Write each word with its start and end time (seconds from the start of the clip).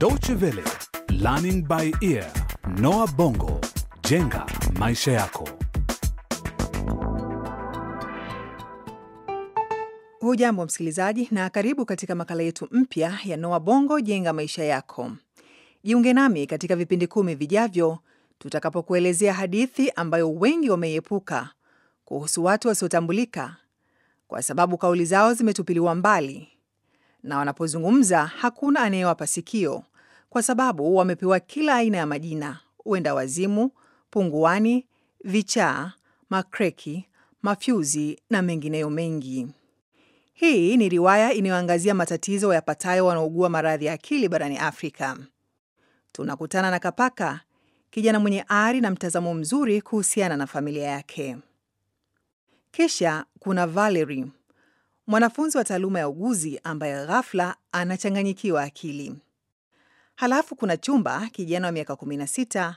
Deutsche 0.00 0.34
Welle, 0.40 0.64
Learning 1.10 1.62
by 1.68 1.92
Ear, 2.00 2.26
Noah 2.80 3.06
Bongo, 3.16 3.60
jenga 4.08 4.46
maisha 4.78 5.12
yako. 5.12 5.48
Hujambo 10.20 10.64
msikilizaji, 10.64 11.28
na 11.30 11.50
karibu 11.50 11.84
katika 11.86 12.14
makala 12.14 12.42
yetu 12.42 12.68
mpya 12.70 13.18
ya 13.24 13.36
Noa 13.36 13.60
Bongo 13.60 14.00
jenga 14.00 14.32
maisha 14.32 14.64
yako. 14.64 15.10
Jiunge 15.84 16.12
nami 16.12 16.46
katika 16.46 16.76
vipindi 16.76 17.06
kumi 17.06 17.34
vijavyo 17.34 17.98
tutakapokuelezea 18.38 19.34
hadithi 19.34 19.90
ambayo 19.90 20.34
wengi 20.34 20.70
wameiepuka 20.70 21.50
kuhusu 22.04 22.44
watu 22.44 22.68
wasiotambulika 22.68 23.56
kwa 24.28 24.42
sababu 24.42 24.78
kauli 24.78 25.04
zao 25.04 25.34
zimetupiliwa 25.34 25.94
mbali, 25.94 26.48
na 27.22 27.38
wanapozungumza 27.38 28.26
hakuna 28.26 28.80
anayewapa 28.80 29.26
sikio 29.26 29.82
kwa 30.30 30.42
sababu 30.42 30.96
wamepewa 30.96 31.40
kila 31.40 31.74
aina 31.74 31.98
ya 31.98 32.06
majina: 32.06 32.60
uenda 32.84 33.14
wazimu, 33.14 33.70
punguani, 34.10 34.86
vichaa, 35.24 35.92
makreki, 36.30 37.06
mafyuzi 37.42 38.20
na 38.30 38.42
mengineyo 38.42 38.90
mengi. 38.90 39.48
Hii 40.32 40.76
ni 40.76 40.88
riwaya 40.88 41.32
inayoangazia 41.32 41.94
matatizo 41.94 42.54
yapatayo 42.54 43.06
wanaougua 43.06 43.48
maradhi 43.48 43.84
ya 43.84 43.92
akili 43.92 44.28
barani 44.28 44.58
Afrika. 44.58 45.16
Tunakutana 46.12 46.70
na 46.70 46.78
Kapaka, 46.78 47.40
kijana 47.90 48.20
mwenye 48.20 48.44
ari 48.48 48.80
na 48.80 48.90
mtazamo 48.90 49.34
mzuri 49.34 49.80
kuhusiana 49.82 50.36
na 50.36 50.46
familia 50.46 50.84
yake. 50.84 51.36
Kisha 52.72 53.24
kuna 53.38 53.66
Valerie, 53.66 54.26
mwanafunzi 55.06 55.58
wa 55.58 55.64
taaluma 55.64 55.98
ya 55.98 56.08
uguzi 56.08 56.60
ambaye 56.64 57.06
ghafla 57.06 57.56
anachanganyikiwa 57.72 58.62
akili. 58.62 59.14
Halafu 60.20 60.56
kuna 60.56 60.76
Chumba, 60.76 61.28
kijana 61.32 61.66
wa 61.66 61.72
miaka 61.72 61.92
16 61.92 62.74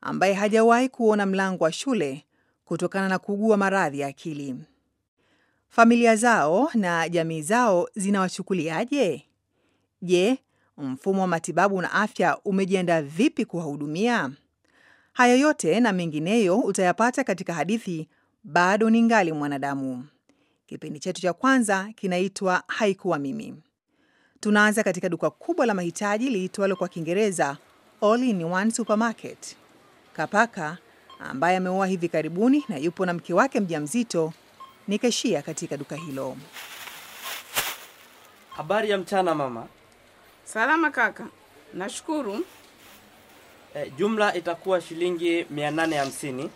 ambaye 0.00 0.32
hajawahi 0.34 0.88
kuona 0.88 1.26
mlango 1.26 1.64
wa 1.64 1.72
shule 1.72 2.24
kutokana 2.64 3.08
na 3.08 3.18
kuugua 3.18 3.56
maradhi 3.56 4.00
ya 4.00 4.06
akili. 4.08 4.56
Familia 5.68 6.16
zao 6.16 6.70
na 6.74 7.08
jamii 7.08 7.42
zao 7.42 7.88
zinawachukuliaje? 7.94 9.24
Je, 10.02 10.38
mfumo 10.78 11.20
wa 11.20 11.26
matibabu 11.26 11.82
na 11.82 11.92
afya 11.92 12.38
umejiandaa 12.44 13.02
vipi 13.02 13.44
kuwahudumia? 13.44 14.30
Hayo 15.12 15.36
yote 15.36 15.80
na 15.80 15.92
mengineyo 15.92 16.58
utayapata 16.60 17.24
katika 17.24 17.54
hadithi 17.54 18.08
Bado 18.44 18.90
Ningali 18.90 19.32
Mwanadamu. 19.32 20.04
Kipindi 20.66 20.98
chetu 21.00 21.20
cha 21.20 21.32
kwanza 21.32 21.92
kinaitwa 21.96 22.62
Haikuwa 22.66 23.18
Mimi. 23.18 23.54
Tunaanza 24.44 24.82
katika 24.82 25.08
duka 25.08 25.30
kubwa 25.30 25.66
la 25.66 25.74
mahitaji 25.74 26.30
liitwalo 26.30 26.76
kwa 26.76 26.88
Kiingereza 26.88 27.56
All 28.02 28.22
in 28.24 28.44
One 28.44 28.70
Supermarket. 28.70 29.56
Kapaka 30.12 30.78
ambaye 31.18 31.56
ameoa 31.56 31.86
hivi 31.86 32.08
karibuni 32.08 32.64
na 32.68 32.76
yupo 32.76 33.06
na 33.06 33.14
mke 33.14 33.34
wake 33.34 33.60
mjamzito 33.60 34.32
ni 34.88 34.98
keshia 34.98 35.42
katika 35.42 35.76
duka 35.76 35.96
hilo. 35.96 36.36
Habari 38.56 38.90
ya 38.90 38.98
mchana 38.98 39.34
mama. 39.34 39.66
Salama 40.44 40.90
kaka, 40.90 41.26
nashukuru. 41.74 42.44
E, 43.74 43.90
jumla 43.90 44.34
itakuwa 44.34 44.80
shilingi 44.80 45.42
850. 45.42 46.48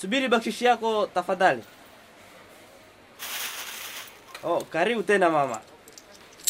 Subiri 0.00 0.28
bakshishi 0.28 0.64
yako 0.64 1.06
tafadhali. 1.14 1.62
Oh, 4.44 4.60
karibu 4.64 5.02
tena 5.02 5.30
mama. 5.30 5.60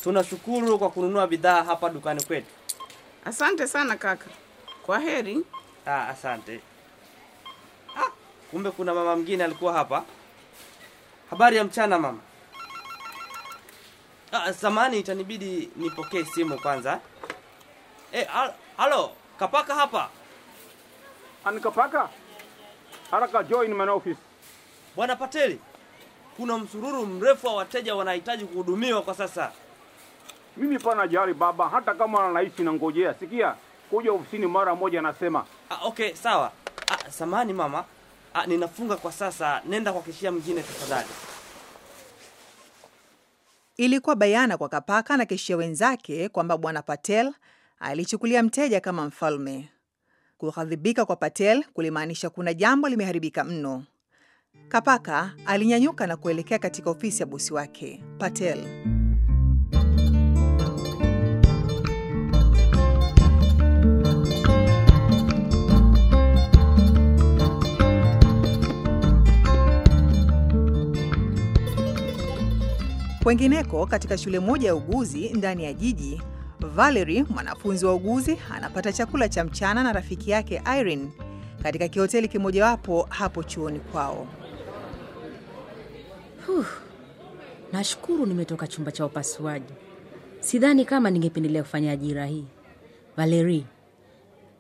Tunashukuru 0.02 0.78
kwa 0.78 0.90
kununua 0.90 1.26
bidhaa 1.26 1.62
hapa 1.64 1.88
dukani 1.90 2.24
kwetu. 2.24 2.46
Asante 3.24 3.66
sana 3.66 3.96
kaka, 3.96 4.26
kwa 4.86 4.98
heri. 5.00 5.44
Ah, 5.86 6.08
asante. 6.08 6.60
Ah, 7.96 8.10
kumbe 8.50 8.70
kuna 8.70 8.94
mama 8.94 9.16
mwingine 9.16 9.44
alikuwa 9.44 9.72
hapa. 9.72 10.04
Habari 11.30 11.56
ya 11.56 11.64
mchana 11.64 11.98
mama. 11.98 12.20
Ah, 14.32 14.52
samani 14.52 14.98
itanibidi 14.98 15.70
nipokee 15.76 16.24
simu 16.24 16.58
kwanza. 16.60 17.00
Eh, 18.12 18.36
al- 18.36 18.54
halo, 18.76 19.10
kapaka 19.38 19.74
hapa. 19.74 20.08
Anikapaka 21.44 22.08
haraka 23.10 23.42
join 23.42 23.74
my 23.74 23.88
office. 23.88 24.18
Bwana 24.96 25.16
Pateli, 25.16 25.58
kuna 26.36 26.58
msururu 26.58 27.06
mrefu 27.06 27.46
wa 27.46 27.54
wateja 27.54 27.94
wanahitaji 27.94 28.44
kuhudumiwa 28.44 29.02
kwa 29.02 29.14
sasa. 29.14 29.52
Mimi 30.56 30.78
pana 30.78 31.08
jari 31.08 31.34
baba, 31.34 31.68
hata 31.68 31.94
kama 31.94 32.24
anaishi 32.24 32.62
na 32.62 32.72
ngojea. 32.72 33.14
Sikia, 33.14 33.54
kuja 33.90 34.12
ofisini 34.12 34.46
mara 34.46 34.74
moja, 34.74 34.98
anasema 34.98 35.44
Ah, 35.70 35.84
okay, 35.86 36.14
sawa. 36.14 36.52
Ah, 36.88 37.10
samani 37.10 37.52
mama. 37.52 37.84
Ah, 38.34 38.46
ninafunga 38.46 38.96
kwa 38.96 39.12
sasa. 39.12 39.62
Nenda 39.68 39.92
kwa 39.92 40.02
kishia 40.02 40.32
mwingine 40.32 40.62
tafadhali. 40.62 41.08
Ilikuwa 43.76 44.16
bayana 44.16 44.56
kwa 44.58 44.68
Kapaka 44.68 45.16
na 45.16 45.26
kishia 45.26 45.56
wenzake 45.56 46.28
kwamba 46.28 46.58
Bwana 46.58 46.82
Patel 46.82 47.32
alichukulia 47.80 48.42
mteja 48.42 48.80
kama 48.80 49.04
mfalme. 49.06 49.68
Kughadhibika 50.38 51.04
kwa 51.04 51.16
Patel 51.16 51.64
kulimaanisha 51.64 52.30
kuna 52.30 52.54
jambo 52.54 52.88
limeharibika 52.88 53.44
mno. 53.44 53.84
Kapaka 54.68 55.32
alinyanyuka 55.46 56.06
na 56.06 56.16
kuelekea 56.16 56.58
katika 56.58 56.90
ofisi 56.90 57.22
ya 57.22 57.26
bosi 57.26 57.54
wake 57.54 58.04
Patel. 58.18 58.58
Kwengineko, 73.22 73.86
katika 73.86 74.18
shule 74.18 74.38
moja 74.38 74.68
ya 74.68 74.74
uguzi 74.74 75.28
ndani 75.28 75.64
ya 75.64 75.72
jiji, 75.72 76.22
Valerie, 76.60 77.24
mwanafunzi 77.30 77.86
wa 77.86 77.94
uguzi, 77.94 78.38
anapata 78.54 78.92
chakula 78.92 79.28
cha 79.28 79.44
mchana 79.44 79.82
na 79.82 79.92
rafiki 79.92 80.30
yake 80.30 80.62
Irene 80.78 81.08
katika 81.62 81.88
kihoteli 81.88 82.28
kimojawapo 82.28 83.06
hapo 83.10 83.42
chuoni 83.42 83.80
kwao. 83.80 84.26
Nashukuru 87.72 88.26
nimetoka 88.26 88.66
chumba 88.66 88.92
cha 88.92 89.06
upasuaji. 89.06 89.72
Sidhani 90.40 90.84
kama 90.84 91.10
ningependelea 91.10 91.62
kufanya 91.62 91.92
ajira 91.92 92.26
hii. 92.26 92.44
Valeri, 93.16 93.66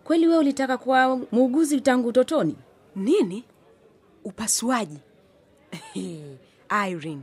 kweli 0.04 0.26
wewe 0.26 0.38
ulitaka 0.38 0.78
kuwa 0.78 1.20
muuguzi 1.32 1.80
tangu 1.80 2.08
utotoni? 2.08 2.56
Nini? 2.96 3.44
Upasuaji? 4.24 4.98
Irene, 6.88 7.22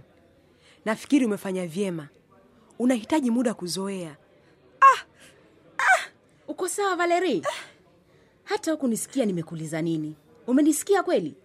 nafikiri 0.86 1.26
umefanya 1.26 1.68
vyema. 1.68 2.08
Unahitaji 2.80 3.32
muda 3.32 3.54
kuzoea. 3.54 4.16
Uko 6.48 6.68
sawa 6.68 6.96
Valeri? 6.96 7.44
Hata 8.44 8.72
hukunisikia 8.72 9.26
nimekuuliza 9.26 9.82
nini. 9.82 10.16
Umenisikia 10.48 11.04
kweli? 11.04 11.36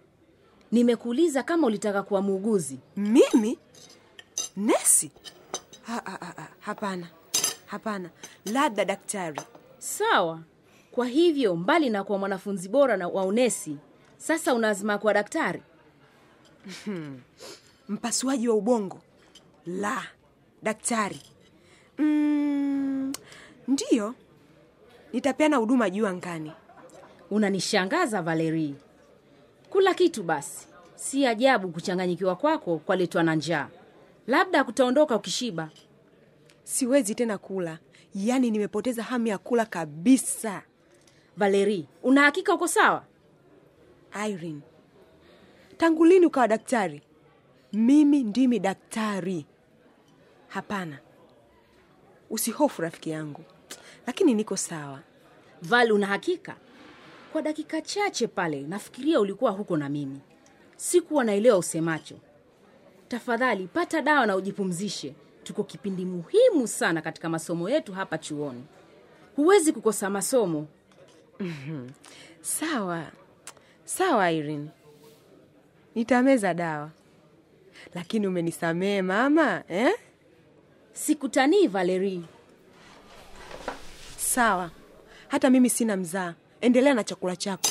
Nimekuuliza 0.71 1.43
kama 1.43 1.67
ulitaka 1.67 2.03
kuwa 2.03 2.21
muuguzi. 2.21 2.79
Mimi 2.97 3.59
nesi? 4.57 5.11
Ha, 5.83 5.93
ha, 6.05 6.17
ha, 6.21 6.33
ha, 6.37 6.47
hapana, 6.59 7.07
hapana, 7.65 8.09
labda 8.45 8.85
daktari. 8.85 9.41
Sawa. 9.77 10.39
Kwa 10.91 11.07
hivyo, 11.07 11.55
mbali 11.55 11.89
na 11.89 12.03
kuwa 12.03 12.17
mwanafunzi 12.19 12.69
bora 12.69 12.97
na 12.97 13.07
wa 13.07 13.25
unesi, 13.25 13.77
sasa 14.17 14.53
unaazima 14.53 14.97
kuwa 14.97 15.13
daktari? 15.13 15.61
Mpasuaji 17.89 18.47
wa 18.49 18.55
ubongo? 18.55 18.99
La, 19.65 20.03
daktari. 20.63 21.21
Mm, 21.97 23.13
ndiyo, 23.67 24.15
nitapeana 25.13 25.57
huduma 25.57 25.89
juu 25.89 26.07
angani. 26.07 26.51
Unanishangaza 27.31 28.21
Valeri. 28.21 28.75
Kula 29.69 29.93
kitu 29.93 30.23
basi. 30.23 30.67
Si 30.95 31.25
ajabu 31.25 31.69
kuchanganyikiwa 31.69 32.35
kwako 32.35 32.77
kwaletwa 32.79 33.23
na 33.23 33.35
njaa. 33.35 33.67
Labda 34.27 34.63
kutaondoka 34.63 35.15
ukishiba. 35.15 35.69
Siwezi 36.63 37.15
tena 37.15 37.37
kula, 37.37 37.79
yaani 38.15 38.51
nimepoteza 38.51 39.03
hamu 39.03 39.27
ya 39.27 39.37
kula 39.37 39.65
kabisa. 39.65 40.61
Valeri, 41.37 41.87
una 42.03 42.21
hakika 42.21 42.53
uko 42.53 42.67
sawa? 42.67 43.03
Irene, 44.29 44.61
tangu 45.77 46.05
lini 46.05 46.25
ukawa 46.25 46.47
daktari? 46.47 47.01
Mimi 47.73 48.23
ndimi 48.23 48.59
daktari. 48.59 49.45
Hapana, 50.47 50.99
usihofu 52.29 52.81
rafiki 52.81 53.09
yangu, 53.09 53.43
lakini 54.07 54.33
niko 54.33 54.57
sawa. 54.57 54.99
Val, 55.61 55.91
una 55.91 56.07
hakika? 56.07 56.55
Kwa 57.37 57.41
dakika 57.43 57.81
chache 57.81 58.27
pale 58.27 58.61
nafikiria 58.61 59.19
ulikuwa 59.19 59.51
huko 59.51 59.77
na 59.77 59.89
mimi. 59.89 60.19
Sikuwa 60.75 61.23
naelewa 61.23 61.57
usemacho. 61.57 62.15
Tafadhali 63.07 63.67
pata 63.67 64.01
dawa 64.01 64.25
na 64.25 64.35
ujipumzishe, 64.35 65.13
tuko 65.43 65.63
kipindi 65.63 66.05
muhimu 66.05 66.67
sana 66.67 67.01
katika 67.01 67.29
masomo 67.29 67.69
yetu 67.69 67.93
hapa 67.93 68.17
chuoni. 68.17 68.63
Huwezi 69.35 69.73
kukosa 69.73 70.09
masomo. 70.09 70.67
Sawa 72.41 73.03
sawa, 73.85 74.31
Irene, 74.31 74.69
nitameza 75.95 76.53
dawa, 76.53 76.89
lakini 77.95 78.27
umenisamehe 78.27 79.01
mama 79.01 79.63
eh? 79.69 79.93
Sikutanii 80.93 81.67
Valerie. 81.67 82.21
Sawa, 84.17 84.71
hata 85.27 85.49
mimi 85.49 85.69
sina 85.69 85.97
mzaa. 85.97 86.33
Endelea 86.61 86.93
na 86.93 87.03
chakula 87.03 87.35
chako. 87.35 87.69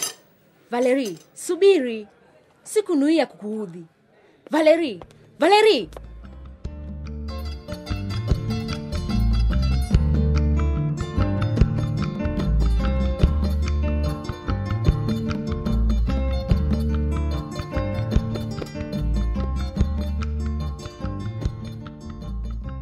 valeri 0.71 1.19
subiri, 1.35 2.07
sikunuia 2.63 3.27
kukuudhi. 3.27 3.85
valeri 4.51 5.01
valeri 5.39 5.91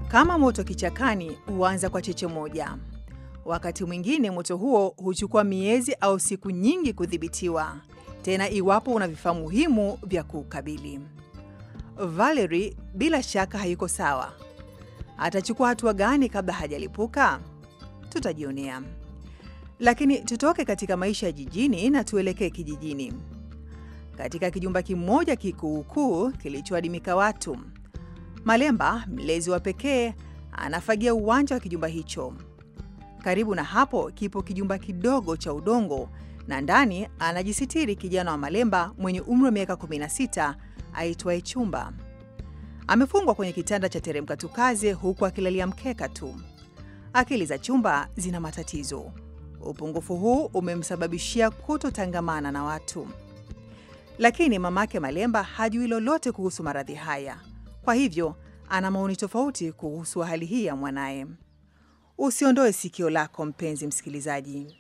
Kama 0.09 0.39
moto 0.39 0.65
kichakani 0.65 1.39
huanza 1.47 1.91
kwa 1.91 2.03
cheche 2.03 2.27
moja. 2.27 2.77
Wakati 3.45 3.85
mwingine 3.85 4.31
moto 4.31 4.57
huo 4.57 4.89
huchukua 4.97 5.45
miezi 5.45 5.95
au 6.01 6.21
siku 6.21 6.51
nyingi 6.51 6.93
kudhibitiwa, 6.93 7.77
tena 8.23 8.51
iwapo 8.51 8.91
una 8.95 9.09
vifaa 9.09 9.35
muhimu 9.35 9.99
vya 10.07 10.23
kuukabili. 10.23 11.01
Valerie 11.97 12.77
bila 12.95 13.23
shaka 13.23 13.59
hayuko 13.59 13.89
sawa. 13.89 14.33
Atachukua 15.19 15.69
hatua 15.69 15.93
gani 15.95 16.29
kabla 16.29 16.53
hajalipuka? 16.55 17.41
Tutajionea. 18.09 18.83
Lakini 19.79 20.19
tutoke 20.21 20.65
katika 20.65 20.97
maisha 20.97 21.27
ya 21.27 21.33
jijini 21.33 21.91
na 21.91 22.05
tuelekee 22.05 22.51
kijijini. 22.51 23.13
Katika 24.17 24.51
kijumba 24.51 24.83
kimoja 24.83 25.37
kikuukuu 25.37 26.31
kilichoadimika 26.31 27.17
watu, 27.17 27.57
Malemba, 28.45 29.05
mlezi 29.07 29.51
wa 29.51 29.61
pekee, 29.61 30.15
anafagia 30.53 31.15
uwanja 31.15 31.55
wa 31.55 31.61
kijumba 31.61 31.89
hicho. 31.89 32.35
Karibu 33.25 33.55
na 33.55 33.65
hapo 33.65 34.11
kipo 34.11 34.43
kijumba 34.43 34.79
kidogo 34.79 35.37
cha 35.37 35.53
udongo, 35.53 36.09
na 36.49 36.61
ndani 36.61 37.09
anajisitiri 37.19 37.97
kijana 37.97 38.31
wa 38.31 38.39
Malemba 38.39 38.93
mwenye 38.99 39.21
umri 39.21 39.45
wa 39.45 39.51
miaka 39.51 39.73
16 39.75 40.55
aitwaye 40.95 41.41
Chumba. 41.41 41.93
Amefungwa 42.87 43.35
kwenye 43.35 43.53
kitanda 43.53 43.89
cha 43.89 44.01
teremka 44.01 44.37
tukaze, 44.37 44.93
huku 44.93 45.27
akilalia 45.27 45.67
mkeka 45.67 46.09
tu. 46.09 46.35
Akili 47.13 47.47
za 47.47 47.59
Chumba 47.59 48.09
zina 48.17 48.41
matatizo. 48.41 49.13
Upungufu 49.61 50.17
huu 50.17 50.45
umemsababishia 50.45 51.51
kutotangamana 51.51 52.53
na 52.53 52.65
watu, 52.65 53.09
lakini 54.19 54.59
mamake 54.59 55.01
Malemba 55.01 55.43
hajui 55.43 55.87
lolote 55.87 56.33
kuhusu 56.33 56.63
maradhi 56.63 56.95
haya. 56.95 57.37
Kwa 57.83 57.95
hivyo 57.95 58.37
ana 58.69 58.91
maoni 58.91 59.17
tofauti 59.17 59.73
kuhusu 59.73 60.21
hali 60.21 60.47
hii 60.47 60.65
ya 60.65 60.77
mwanaye. 60.77 61.27
Usiondoe 62.19 62.73
sikio 62.73 63.11
lako 63.11 63.47
mpenzi 63.47 63.87
msikilizaji. 63.87 64.77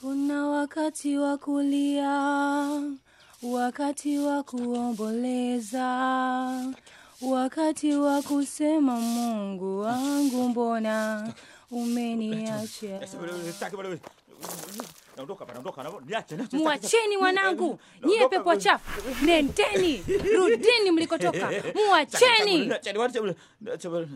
Kuna 0.00 0.46
wakati 0.46 1.18
wa 1.18 1.38
kulia, 1.38 2.10
wakati 3.42 4.18
wa 4.18 4.42
kuomboleza, 4.42 5.86
wakati 7.22 7.94
wa 7.96 8.22
kusema 8.22 9.00
Mungu 9.00 9.80
wangu, 9.80 10.48
mbona 10.48 11.28
umeniacha? 11.70 13.00
Muacheni 16.52 17.16
mwanangu, 17.16 17.78
nyie 18.06 18.28
pepo 18.28 18.48
wachafu, 18.48 19.24
nendeni, 19.24 20.04
rudini 20.36 20.90
mlikotoka, 20.90 21.50
muacheni. 21.88 22.72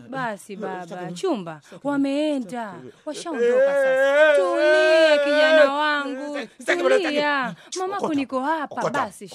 Basi 0.09 0.55
baba, 0.55 1.11
chumba 1.11 1.61
wameenda, 1.83 2.73
washaondoka 3.05 3.65
sasa. 3.73 4.35
Tulia 4.35 5.17
kijana 5.23 5.73
wangu, 5.73 6.39
tulia. 6.65 7.55
Mamako 7.79 8.13
niko 8.13 8.39
hapa. 8.41 8.89
Basi 8.89 9.29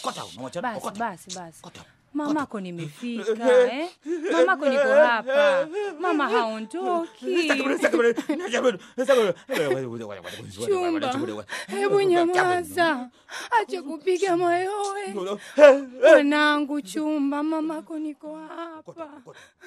basi 0.63 0.91
basi 0.99 1.31
basi, 1.39 1.63
mamako 2.27 2.61
nimefika 2.61 3.51
eh? 3.73 3.89
Mamako 4.33 4.69
niko 4.69 4.89
hapa, 4.89 5.69
mama 6.01 6.29
haondoki. 6.29 7.49
Chumba, 10.67 11.15
hebu 11.67 12.01
nyamaza, 12.03 13.11
acha 13.63 13.83
kupiga 13.83 14.37
mayowe 14.37 15.15
mwanangu. 16.03 16.81
Chumba, 16.81 17.43
mamako 17.43 17.99
niko 17.99 18.37
hapa. 18.37 19.09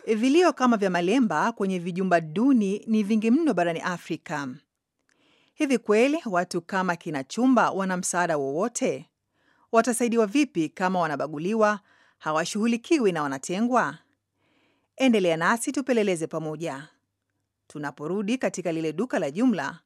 Vilio 0.08 0.54
kama 0.54 0.78
vya 0.78 0.90
Malemba 0.90 1.52
kwenye 1.52 1.80
vijumba 1.80 2.22
duni 2.22 2.82
ni 2.88 3.04
vingi 3.04 3.32
mno 3.32 3.54
barani 3.54 3.80
Afrika. 3.80 4.48
Hivi 5.54 5.78
kweli 5.78 6.20
watu 6.26 6.62
kama 6.62 6.96
kina 6.96 7.24
Chumba 7.24 7.72
wana 7.72 7.98
msaada 7.98 8.38
wowote? 8.38 9.10
Watasaidiwa 9.72 10.26
vipi 10.26 10.70
kama 10.70 11.00
wanabaguliwa, 11.00 11.80
hawashughulikiwi 12.18 13.12
na 13.12 13.24
wanatengwa? 13.24 13.98
Endelea 14.98 15.38
nasi 15.38 15.72
tupeleleze 15.72 16.28
pamoja. 16.28 16.88
Tunaporudi 17.68 18.38
katika 18.38 18.72
lile 18.72 18.94
duka 18.94 19.20
la 19.20 19.32
jumla, 19.32 19.80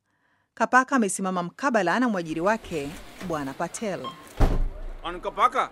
Kapaka 0.53 0.95
amesimama 0.95 1.43
mkabala 1.43 1.99
na 1.99 2.09
mwajiri 2.09 2.41
wake 2.41 2.89
Bwana 3.27 3.53
Patel. 3.53 3.99
Ankapaka, 5.03 5.69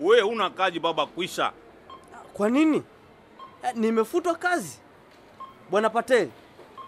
we 0.00 0.22
una 0.22 0.50
kazi 0.50 0.80
baba, 0.80 1.06
kwisha. 1.06 1.52
Kwa 2.32 2.50
nini? 2.50 2.82
Eh, 3.62 3.74
nimefutwa 3.76 4.34
kazi 4.34 4.78
bwana 5.70 5.90
Patel, 5.90 6.28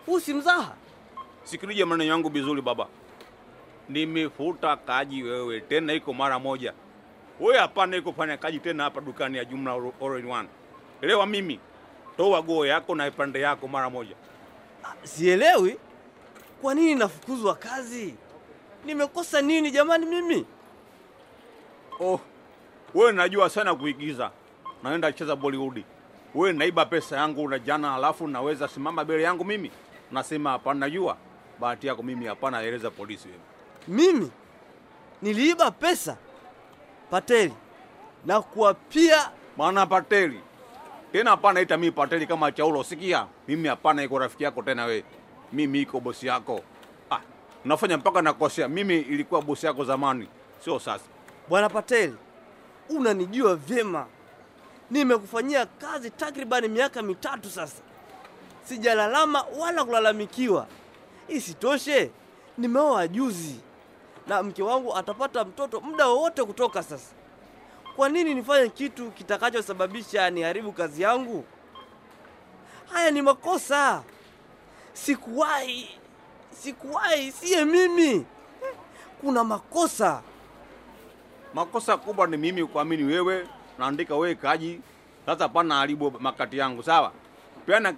huu 0.06 0.20
si 0.20 0.34
mzaha. 0.34 0.74
Sikilija 1.44 1.86
maneno 1.86 2.10
yangu 2.10 2.28
vizuri 2.28 2.62
baba, 2.62 2.86
nimefuta 3.88 4.76
kazi 4.76 5.22
wewe 5.22 5.60
tena, 5.60 5.92
iko 5.92 6.12
mara 6.12 6.38
moja. 6.38 6.72
Wewe 7.40 7.58
hapana 7.58 7.96
iko 7.96 8.12
fanya 8.12 8.36
kazi 8.36 8.58
tena 8.58 8.82
hapa 8.84 9.00
dukani 9.00 9.38
ya 9.38 9.44
jumla 9.44 9.72
All 10.02 10.18
in 10.18 10.26
One. 10.30 10.48
Elewa 11.00 11.26
mimi, 11.26 11.60
toa 12.16 12.42
goo 12.42 12.66
yako 12.66 12.94
na 12.94 13.06
ipande 13.06 13.40
yako 13.40 13.68
mara 13.68 13.90
moja. 13.90 14.14
Sielewi 15.02 15.78
kwa 16.62 16.74
nini 16.74 16.94
nafukuzwa 16.94 17.54
kazi. 17.54 18.14
Nimekosa 18.84 19.40
nini 19.40 19.70
jamani 19.70 20.06
mimi? 20.06 20.46
Oh, 22.00 22.20
wewe 22.94 23.12
najua 23.12 23.50
sana 23.50 23.74
kuigiza, 23.74 24.30
naenda 24.82 25.12
cheza 25.12 25.36
Bollywood. 25.36 25.84
Wewe 26.34 26.52
naiba 26.52 26.86
pesa 26.86 27.16
yangu 27.16 27.48
na 27.48 27.58
jana, 27.58 27.90
halafu 27.90 28.28
naweza 28.28 28.68
simama 28.68 29.04
mbele 29.04 29.22
yangu 29.22 29.44
mimi 29.44 29.70
nasema 30.12 30.50
hapana, 30.50 30.80
najua 30.80 31.16
bahati 31.60 31.86
yako 31.86 32.02
mimi, 32.02 32.26
hapana, 32.26 32.62
eleza 32.62 32.90
polisi 32.90 33.28
wewe. 33.28 33.40
Mimi 33.88 34.30
niliiba 35.22 35.70
pesa 35.70 36.16
Pateli, 37.12 37.52
na 38.26 38.40
kuapia 38.42 39.30
Bwana 39.56 39.86
Pateli 39.86 40.40
tena, 41.12 41.30
hapana 41.30 41.60
ita 41.60 41.76
mimi 41.76 41.92
Pateli 41.92 42.26
kama 42.26 42.52
chaulo. 42.52 42.84
Sikia 42.84 43.26
mimi, 43.48 43.68
hapana, 43.68 44.02
iko 44.02 44.18
rafiki 44.18 44.44
yako 44.44 44.62
tena 44.62 44.84
we, 44.84 45.04
mimi 45.52 45.82
iko 45.82 46.00
bosi 46.00 46.26
yako. 46.26 46.60
Ah, 47.10 47.20
unafanya 47.64 47.96
mpaka 47.98 48.22
nakosea. 48.22 48.68
Mimi 48.68 48.98
ilikuwa 49.00 49.42
bosi 49.42 49.66
yako 49.66 49.84
zamani, 49.84 50.28
sio 50.64 50.78
sasa. 50.78 51.04
bwana 51.48 51.68
Pateli, 51.68 52.14
unanijua 52.88 53.56
vyema. 53.56 54.06
Nimekufanyia 54.90 55.66
kazi 55.66 56.10
takribani 56.10 56.68
miaka 56.68 57.02
mitatu 57.02 57.50
sasa, 57.50 57.82
sijalalama 58.64 59.44
wala 59.58 59.84
kulalamikiwa. 59.84 60.66
Isitoshe, 61.28 62.10
nimeoa 62.58 63.08
juzi 63.08 63.60
na 64.26 64.42
mke 64.42 64.62
wangu 64.62 64.96
atapata 64.96 65.44
mtoto 65.44 65.80
muda 65.80 66.06
wowote 66.08 66.44
kutoka 66.44 66.82
sasa. 66.82 67.14
Kwa 67.96 68.08
nini 68.08 68.34
nifanye 68.34 68.68
kitu 68.68 69.10
kitakachosababisha 69.10 70.30
niharibu 70.30 70.72
kazi 70.72 71.02
yangu? 71.02 71.44
Haya 72.92 73.10
ni 73.10 73.22
makosa. 73.22 74.02
Sikuwahi, 74.92 75.90
sikuwahi, 76.50 77.32
siye 77.32 77.64
mimi. 77.64 78.26
Kuna 79.20 79.44
makosa. 79.44 80.22
Makosa 81.54 81.96
kubwa 81.96 82.26
ni 82.26 82.36
mimi 82.36 82.64
kuamini 82.66 83.02
wewe, 83.04 83.48
naandika 83.78 84.16
wewe 84.16 84.34
kaji. 84.34 84.80
Sasa 85.26 85.48
pana 85.48 85.74
haribu 85.74 86.10
makati 86.20 86.58
yangu, 86.58 86.82
sawa? 86.82 87.12
Peana 87.66 87.92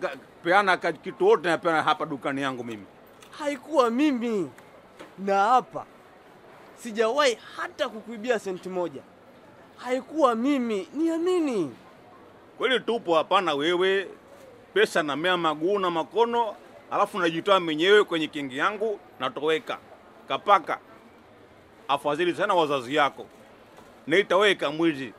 peana 0.44 0.76
kitu 0.76 1.26
wote 1.26 1.48
napeana 1.48 1.82
hapa 1.82 2.06
dukani 2.06 2.42
yangu 2.42 2.64
mimi. 2.64 2.84
Haikuwa 3.38 3.90
mimi, 3.90 4.50
na 5.18 5.38
hapa 5.44 5.86
sijawahi 6.84 7.38
hata 7.56 7.88
kukuibia 7.88 8.38
senti 8.38 8.68
moja. 8.68 9.02
Haikuwa 9.76 10.34
mimi, 10.34 10.88
niamini. 10.94 11.74
Kweli 12.58 12.80
tupo? 12.80 13.14
Hapana 13.14 13.54
wewe, 13.54 14.08
pesa 14.74 15.02
na 15.02 15.16
mea 15.16 15.36
maguu 15.36 15.78
na 15.78 15.90
makono, 15.90 16.56
alafu 16.90 17.18
najitoa 17.18 17.60
mwenyewe 17.60 18.04
kwenye 18.04 18.26
kingi 18.26 18.58
yangu 18.58 19.00
natoweka 19.20 19.78
kapaka. 20.28 20.78
Afadhili 21.88 22.34
sana 22.34 22.54
wazazi 22.54 22.94
yako, 22.94 23.26
naitaweka 24.06 24.70
mwizi. 24.70 25.12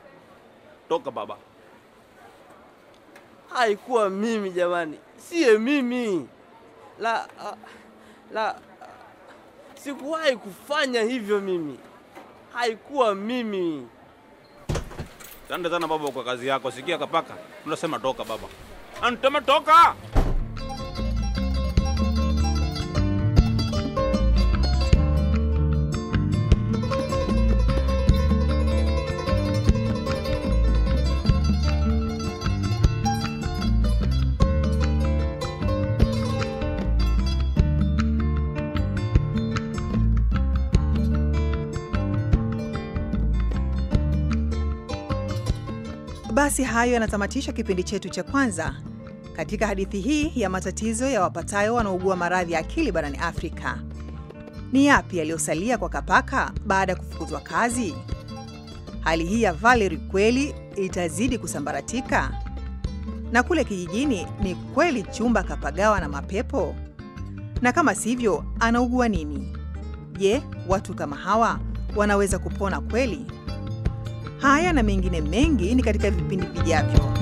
Toka 0.88 1.10
baba. 1.10 1.36
Haikuwa 3.52 4.10
mimi 4.10 4.50
jamani, 4.50 4.98
siye 5.16 5.58
mimi. 5.58 6.28
La, 6.98 7.28
ah, 7.40 7.56
la, 8.32 8.60
sikuwahi 9.86 10.36
kufanya 10.36 11.02
hivyo 11.02 11.40
mimi. 11.40 11.78
Haikuwa 12.52 13.14
mimi. 13.14 13.88
Asante 15.46 15.70
sana 15.70 15.86
baba 15.86 16.10
kwa 16.10 16.24
kazi 16.24 16.46
yako. 16.46 16.70
Sikia 16.70 16.98
kapaka, 16.98 17.34
tunasema 17.64 17.98
toka 17.98 18.24
baba. 18.24 18.48
Antema 19.02 19.40
toka. 19.40 19.94
Basi 46.36 46.62
hayo 46.64 46.92
yanatamatisha 46.92 47.52
kipindi 47.52 47.82
chetu 47.84 48.08
cha 48.08 48.22
kwanza 48.22 48.74
katika 49.36 49.66
hadithi 49.66 50.00
hii 50.00 50.32
ya 50.36 50.50
matatizo 50.50 51.08
ya 51.08 51.22
wapatayo 51.22 51.74
wanaougua 51.74 52.16
maradhi 52.16 52.52
ya 52.52 52.58
akili 52.58 52.92
barani 52.92 53.18
Afrika. 53.18 53.78
Ni 54.72 54.86
yapi 54.86 55.18
yaliyosalia 55.18 55.78
kwa 55.78 55.88
Kapaka 55.88 56.52
baada 56.66 56.92
ya 56.92 56.98
kufukuzwa 56.98 57.40
kazi? 57.40 57.94
Hali 59.00 59.24
hii 59.24 59.42
ya 59.42 59.52
Valerie 59.52 59.98
kweli 59.98 60.54
itazidi 60.76 61.38
kusambaratika? 61.38 62.30
Na 63.32 63.42
kule 63.42 63.64
kijijini 63.64 64.26
ni 64.42 64.54
kweli 64.54 65.02
chumba 65.02 65.42
kapagawa 65.42 66.00
na 66.00 66.08
mapepo? 66.08 66.74
Na 67.62 67.72
kama 67.72 67.94
sivyo, 67.94 68.44
anaugua 68.60 69.08
nini? 69.08 69.56
Je, 70.18 70.42
watu 70.68 70.94
kama 70.94 71.16
hawa 71.16 71.60
wanaweza 71.96 72.38
kupona 72.38 72.80
kweli? 72.80 73.26
Haya 74.38 74.72
na 74.72 74.82
mengine 74.82 75.20
mengi 75.20 75.74
ni 75.74 75.82
katika 75.82 76.10
vipindi 76.10 76.46
vijavyo. 76.46 77.12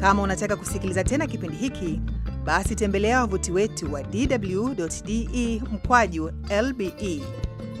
Kama 0.00 0.22
unataka 0.22 0.56
kusikiliza 0.56 1.04
tena 1.04 1.26
kipindi 1.26 1.56
hiki, 1.56 2.00
basi 2.44 2.74
tembelea 2.74 3.20
wavuti 3.20 3.52
wetu 3.52 3.92
wa 3.92 4.02
dw.de 4.02 5.62
mkwaju 5.72 6.30
lbe. 6.62 7.20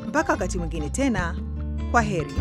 Mpaka 0.08 0.32
wakati 0.32 0.58
mwingine 0.58 0.90
tena, 0.90 1.36
kwa 1.90 2.02
heri. 2.02 2.34